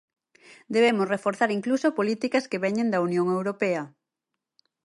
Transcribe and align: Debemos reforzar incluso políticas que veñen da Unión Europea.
Debemos 0.75 1.07
reforzar 1.13 1.49
incluso 1.57 1.95
políticas 1.99 2.45
que 2.49 2.61
veñen 2.65 2.91
da 2.91 3.03
Unión 3.07 3.27
Europea. 3.37 3.83